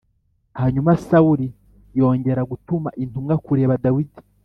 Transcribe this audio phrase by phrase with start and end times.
[0.59, 1.47] Hanyuma Sawuli
[1.97, 4.19] yongera gutuma intumwa kureba Dawidi